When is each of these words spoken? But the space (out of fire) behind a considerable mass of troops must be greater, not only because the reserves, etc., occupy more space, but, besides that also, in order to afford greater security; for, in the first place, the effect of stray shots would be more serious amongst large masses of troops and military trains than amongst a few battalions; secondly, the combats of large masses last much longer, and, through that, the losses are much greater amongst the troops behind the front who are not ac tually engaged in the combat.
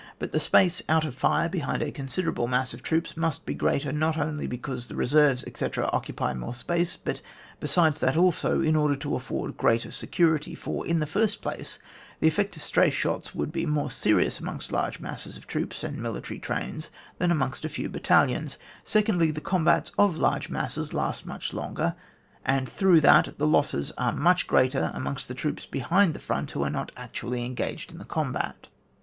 But 0.17 0.31
the 0.31 0.39
space 0.39 0.81
(out 0.89 1.05
of 1.05 1.13
fire) 1.13 1.47
behind 1.47 1.83
a 1.83 1.91
considerable 1.91 2.47
mass 2.47 2.73
of 2.73 2.81
troops 2.81 3.15
must 3.15 3.45
be 3.45 3.53
greater, 3.53 3.91
not 3.91 4.17
only 4.17 4.47
because 4.47 4.87
the 4.87 4.95
reserves, 4.95 5.43
etc., 5.45 5.87
occupy 5.93 6.33
more 6.33 6.55
space, 6.55 6.97
but, 6.97 7.21
besides 7.59 7.99
that 7.99 8.17
also, 8.17 8.61
in 8.61 8.75
order 8.75 8.95
to 8.95 9.15
afford 9.15 9.57
greater 9.57 9.91
security; 9.91 10.55
for, 10.55 10.87
in 10.87 10.97
the 10.97 11.05
first 11.05 11.39
place, 11.43 11.77
the 12.19 12.27
effect 12.27 12.55
of 12.55 12.63
stray 12.63 12.89
shots 12.89 13.35
would 13.35 13.51
be 13.51 13.67
more 13.67 13.91
serious 13.91 14.39
amongst 14.39 14.71
large 14.71 14.99
masses 14.99 15.37
of 15.37 15.45
troops 15.45 15.83
and 15.83 15.99
military 15.99 16.39
trains 16.39 16.89
than 17.19 17.29
amongst 17.29 17.63
a 17.63 17.69
few 17.69 17.87
battalions; 17.87 18.57
secondly, 18.83 19.29
the 19.29 19.39
combats 19.39 19.91
of 19.99 20.17
large 20.17 20.49
masses 20.49 20.95
last 20.95 21.27
much 21.27 21.53
longer, 21.53 21.93
and, 22.43 22.67
through 22.67 22.99
that, 23.01 23.37
the 23.37 23.45
losses 23.45 23.91
are 23.99 24.13
much 24.13 24.47
greater 24.47 24.89
amongst 24.95 25.27
the 25.27 25.35
troops 25.35 25.67
behind 25.67 26.15
the 26.15 26.19
front 26.19 26.49
who 26.49 26.63
are 26.63 26.71
not 26.71 26.91
ac 26.97 27.09
tually 27.13 27.45
engaged 27.45 27.91
in 27.91 27.99
the 27.99 28.03
combat. 28.05 28.67